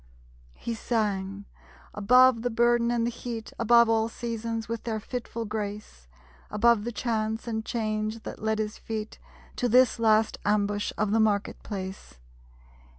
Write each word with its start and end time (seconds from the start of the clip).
_He 0.57 0.73
sang; 0.73 1.45
above 1.93 2.41
the 2.41 2.49
burden 2.49 2.89
and 2.89 3.05
the 3.05 3.11
heat, 3.11 3.53
Above 3.59 3.87
all 3.87 4.09
seasons 4.09 4.67
with 4.67 4.83
their 4.83 4.99
fitful 4.99 5.45
grace; 5.45 6.07
Above 6.49 6.85
the 6.85 6.91
chance 6.91 7.47
and 7.47 7.63
change 7.63 8.23
that 8.23 8.41
led 8.41 8.57
his 8.57 8.79
feet 8.79 9.19
To 9.57 9.69
this 9.69 9.99
last 9.99 10.39
ambush 10.43 10.91
of 10.97 11.11
the 11.11 11.19
Market 11.19 11.61
place. 11.61 12.15